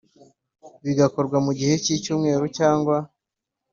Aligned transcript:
Bigakorwa 0.83 1.37
mu 1.45 1.51
gihe 1.59 1.73
cy 1.83 1.89
icyumweru 1.95 2.45
cyangwa 2.57 2.97